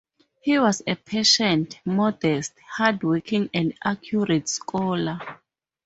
He 0.41 0.57
was 0.57 0.81
a 0.87 0.95
patient, 0.95 1.79
modest, 1.85 2.53
hard-working 2.75 3.51
and 3.53 3.77
accurate 3.83 4.49
scholar. 4.49 5.19